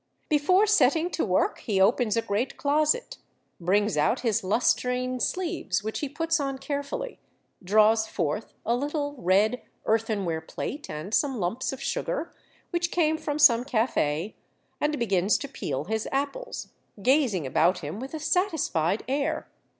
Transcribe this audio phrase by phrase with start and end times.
[0.29, 3.19] Before setting to work he opens a great closet,
[3.59, 7.19] brings out his lustrine sleeves which he puts on carefully,
[7.63, 12.33] draws forth a little, red earthen ware plate and some lumps of sugar,
[12.71, 14.35] which came from some cafe,
[14.79, 16.69] and begins to peel his apples,
[17.03, 19.51] gazing about him with a satisfied air.